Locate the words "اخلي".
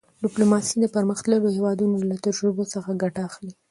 3.29-3.51